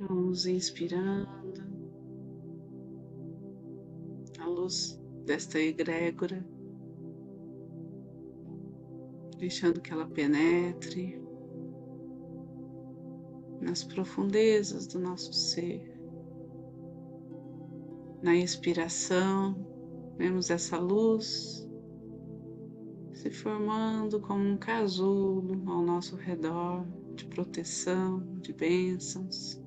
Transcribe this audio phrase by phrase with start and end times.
[0.00, 1.28] Vamos inspirando
[4.38, 6.42] a luz desta egrégora,
[9.36, 11.20] deixando que ela penetre
[13.60, 16.00] nas profundezas do nosso ser.
[18.22, 19.54] Na inspiração,
[20.16, 21.68] vemos essa luz
[23.12, 29.59] se formando como um casulo ao nosso redor de proteção, de bênçãos.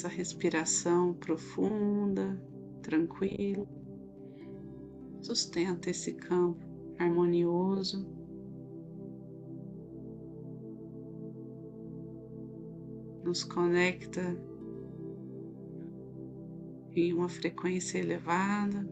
[0.00, 2.42] Essa respiração profunda,
[2.80, 3.68] tranquila
[5.20, 6.64] sustenta esse campo
[6.98, 8.08] harmonioso.
[13.22, 14.22] Nos conecta
[16.96, 18.88] em uma frequência elevada.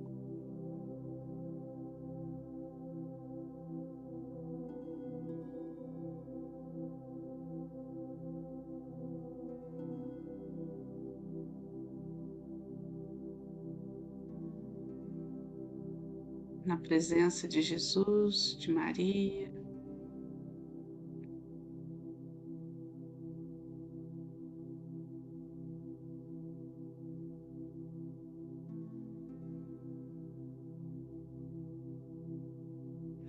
[16.69, 19.51] Na presença de Jesus, de Maria.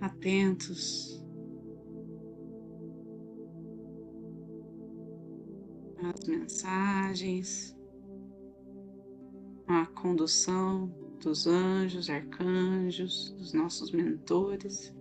[0.02, 1.24] Atentos
[6.02, 7.74] às mensagens,
[9.66, 14.94] à condução dos anjos, arcanjos, dos nossos mentores.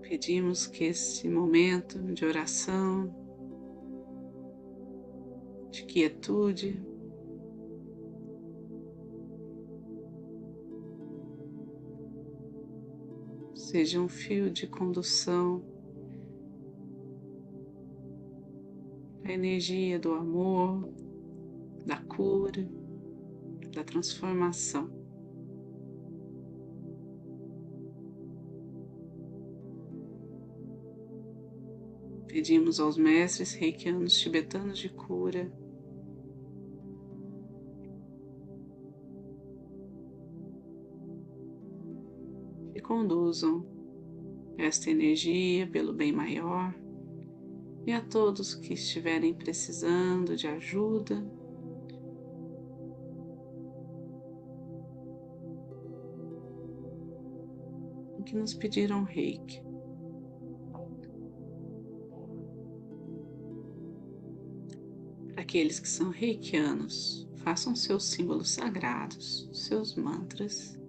[0.00, 3.14] Pedimos que esse momento de oração,
[5.70, 6.89] de quietude,
[13.70, 15.62] seja um fio de condução
[19.22, 20.92] a energia do amor,
[21.86, 22.68] da cura,
[23.72, 24.90] da transformação.
[32.26, 35.48] Pedimos aos mestres reikianos tibetanos de cura
[42.90, 43.64] conduzam
[44.58, 46.74] esta energia pelo bem maior
[47.86, 51.24] e a todos que estiverem precisando de ajuda.
[58.26, 59.62] Que nos pediram reiki.
[65.36, 70.79] Aqueles que são reikianos, façam seus símbolos sagrados, seus mantras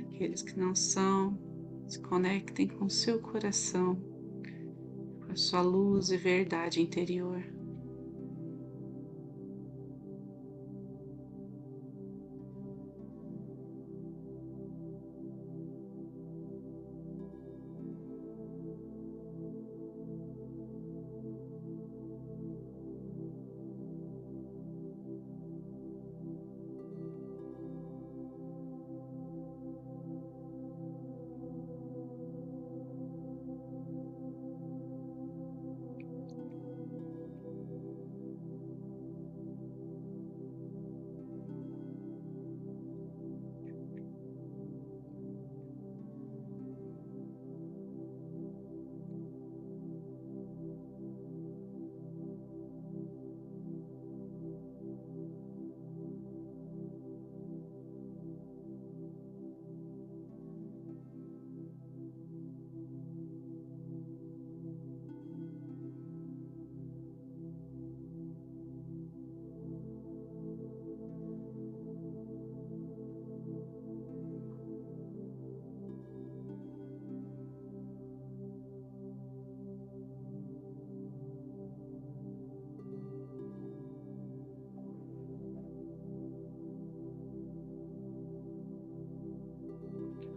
[0.00, 1.38] aqueles que não são,
[1.86, 3.96] se conectem com seu coração,
[5.24, 7.57] com a sua luz e verdade interior.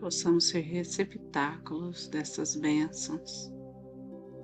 [0.02, 3.54] Possamos ser receptáculos dessas bênçãos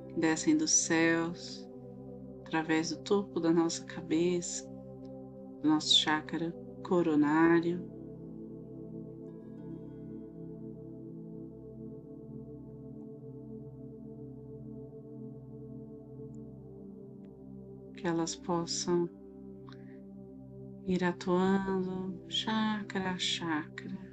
[0.08, 1.68] que descem dos céus,
[2.46, 4.64] através do topo da nossa cabeça,
[5.64, 6.52] do nosso chakra
[6.84, 7.98] coronário.
[17.96, 19.10] que elas possam
[20.86, 24.07] ir atuando chakra a chakra,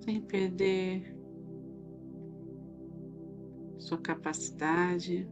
[0.00, 1.14] sem perder
[3.78, 5.28] sua capacidade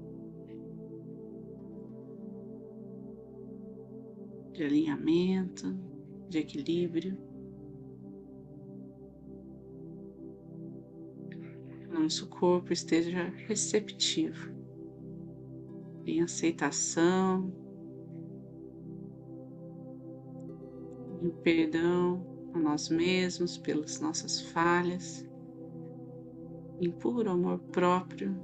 [4.53, 5.75] de alinhamento,
[6.29, 7.17] de equilíbrio.
[11.91, 14.53] Nosso corpo esteja receptivo,
[16.07, 17.53] em aceitação,
[21.23, 25.27] em perdão a nós mesmos pelas nossas falhas,
[26.81, 28.37] em puro amor próprio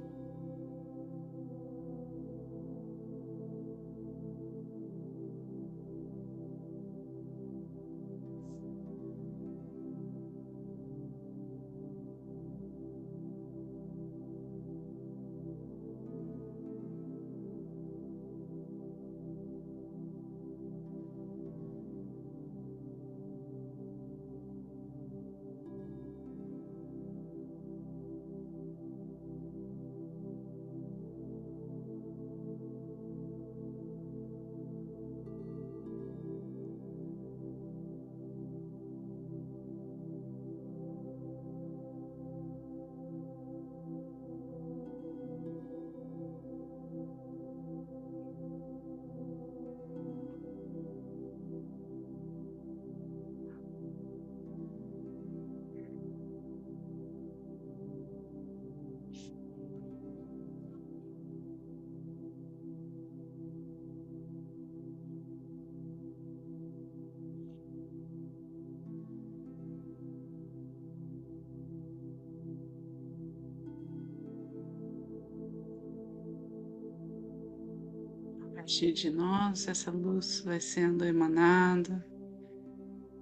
[78.65, 82.03] partir de nós, essa luz vai sendo emanada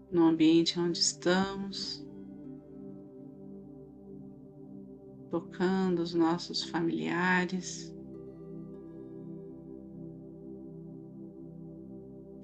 [0.10, 2.02] no ambiente onde estamos,
[5.30, 7.94] tocando os nossos familiares,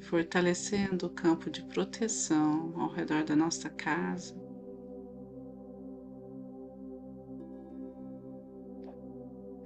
[0.02, 4.36] fortalecendo o campo de proteção ao redor da nossa casa.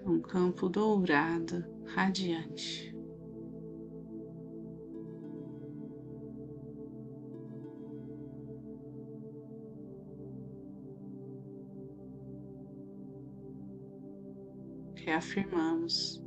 [0.05, 2.92] Um campo dourado, radiante.
[15.05, 16.23] Reafirmamos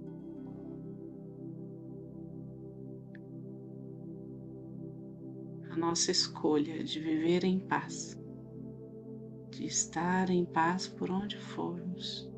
[5.71, 8.19] a nossa escolha de viver em paz,
[9.51, 12.31] de estar em paz por onde formos.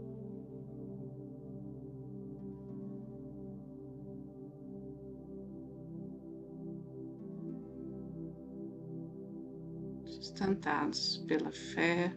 [10.05, 12.17] Sustentados pela fé,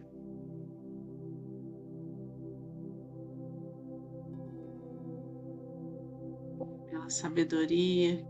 [7.12, 8.26] sabedoria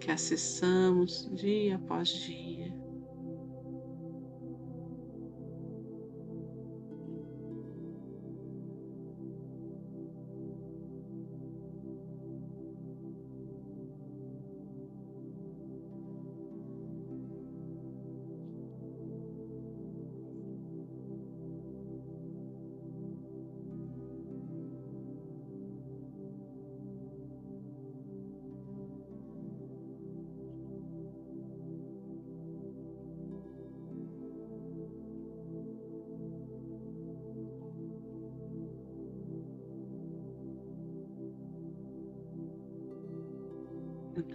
[0.00, 2.49] que acessamos dia após dia.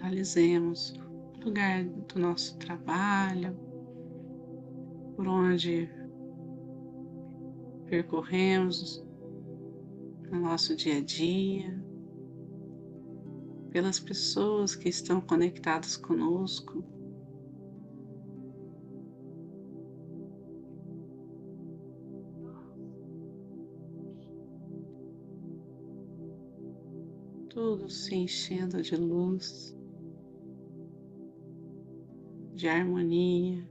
[0.06, 0.94] Mentalizemos
[1.36, 3.58] o lugar do nosso trabalho,
[5.16, 5.90] por onde
[7.88, 9.04] percorremos
[10.32, 11.84] no nosso dia a dia,
[13.72, 16.84] pelas pessoas que estão conectadas conosco.
[27.50, 29.76] Tudo se enchendo de luz.
[32.66, 33.64] De harmonia.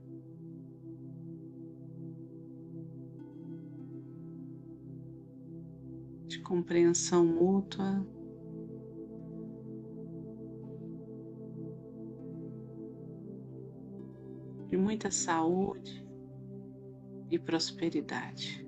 [6.27, 8.07] De compreensão mútua.
[14.69, 16.07] De muita saúde
[17.29, 18.64] e prosperidade.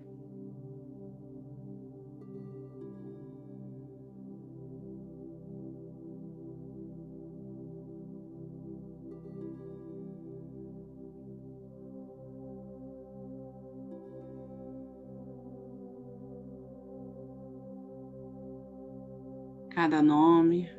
[19.90, 20.70] Cada nome,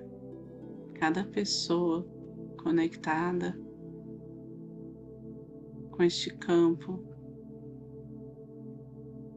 [0.97, 2.07] cada pessoa
[2.63, 3.59] conectada
[5.91, 7.03] com este campo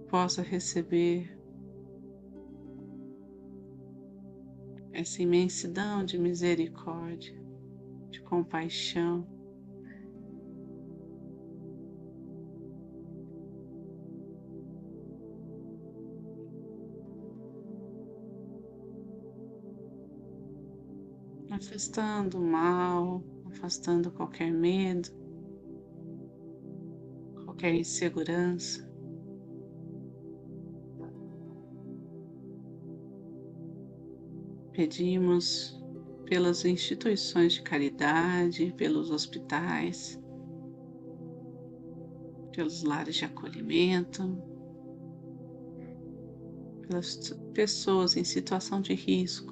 [0.10, 1.40] possa receber
[4.92, 7.42] essa imensidão de misericórdia,
[8.10, 9.25] de compaixão.
[21.72, 25.10] Afastando o mal, afastando qualquer medo,
[27.46, 28.86] qualquer insegurança.
[34.74, 35.82] Pedimos
[36.25, 40.20] pelas instituições de caridade, pelos hospitais,
[42.54, 44.38] pelos lares de acolhimento,
[46.82, 49.50] pelas pessoas em situação de risco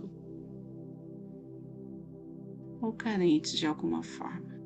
[2.90, 4.58] ou carentes de alguma forma.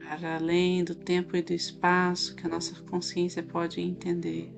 [0.00, 4.57] para além do tempo e do espaço que a nossa consciência pode entender.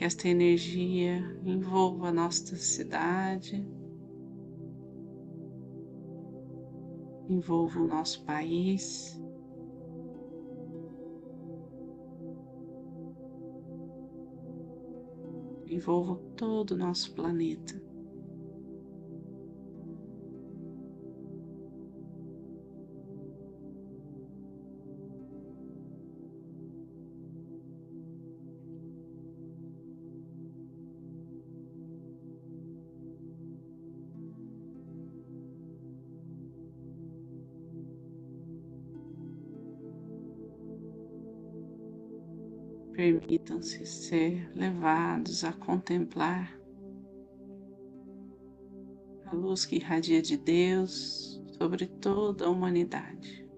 [0.00, 3.62] Que esta energia envolva a nossa cidade,
[7.28, 9.20] envolva o nosso país.
[15.66, 17.89] Envolva todo o nosso planeta.
[42.94, 46.58] Permitam-se ser levados a contemplar
[49.26, 53.48] a luz que irradia de Deus sobre toda a humanidade.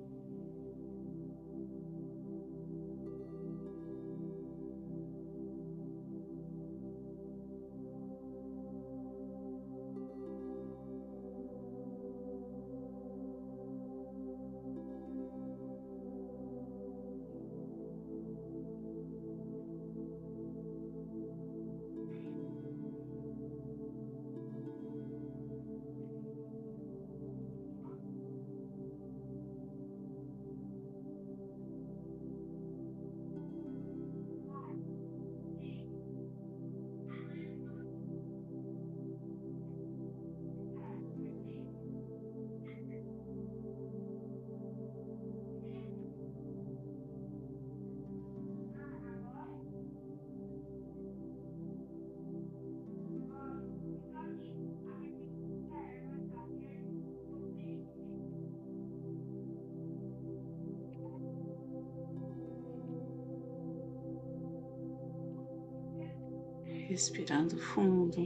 [66.93, 68.21] Respirando fundo.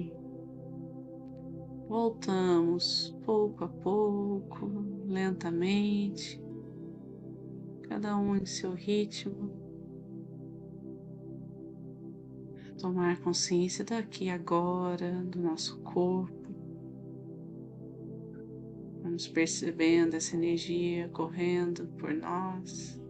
[1.89, 4.67] Voltamos pouco a pouco,
[5.07, 6.43] lentamente,
[7.89, 9.53] cada um em seu ritmo.
[12.77, 16.35] Tomar consciência daqui agora, do nosso corpo.
[19.01, 23.01] Vamos percebendo essa energia correndo por nós.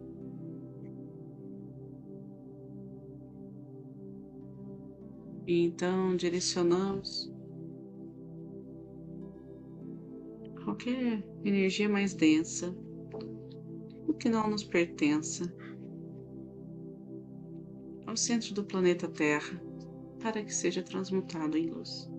[5.47, 7.33] E então direcionamos
[10.65, 12.75] qualquer energia mais densa,
[14.05, 15.45] o que não nos pertença,
[18.05, 19.61] ao centro do planeta Terra,
[20.19, 22.11] para que seja transmutado em luz.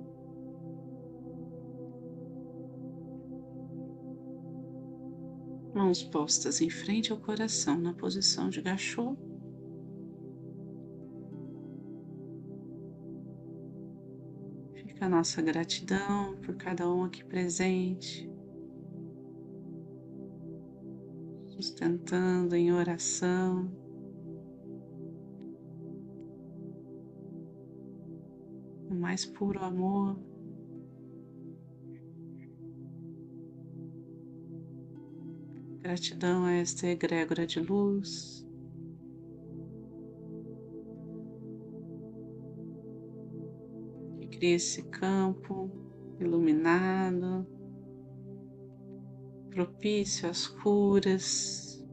[5.75, 9.15] Mãos postas em frente ao coração na posição de gachô
[15.01, 18.29] a nossa gratidão por cada um aqui presente,
[21.47, 23.71] sustentando em oração.
[28.91, 30.19] O mais puro amor.
[35.81, 38.48] Gratidão a esta egrégora de luz.
[44.39, 45.69] Crie esse campo
[46.21, 47.45] iluminado,
[49.51, 51.85] propício às curas,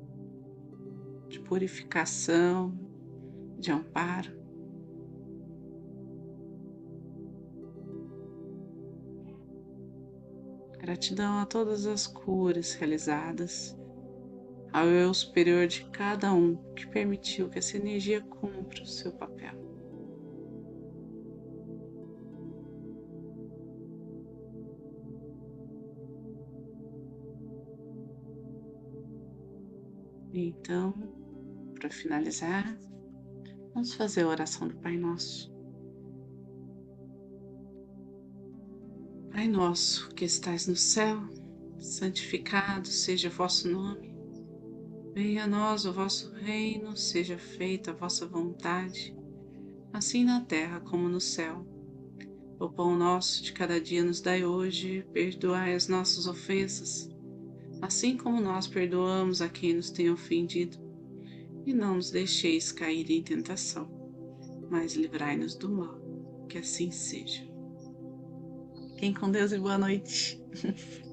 [1.28, 2.78] de purificação,
[3.58, 4.32] de amparo.
[10.78, 13.76] Gratidão a todas as curas realizadas,
[14.72, 19.65] ao eu superior de cada um que permitiu que essa energia cumpra o seu papel.
[30.60, 30.94] Então,
[31.76, 32.78] para finalizar,
[33.74, 35.54] vamos fazer a oração do Pai Nosso.
[39.32, 41.22] Pai nosso que estais no céu,
[41.78, 44.16] santificado seja o vosso nome.
[45.14, 49.16] Venha a nós o vosso reino, seja feita a vossa vontade,
[49.92, 51.66] assim na terra como no céu.
[52.60, 57.14] O pão nosso de cada dia nos dai hoje, perdoai as nossas ofensas
[57.86, 60.78] assim como nós perdoamos a quem nos tem ofendido,
[61.66, 63.88] e não nos deixeis cair em tentação,
[64.70, 66.00] mas livrai-nos do mal,
[66.50, 67.48] que assim seja.
[68.94, 70.42] Fiquem com Deus e boa noite.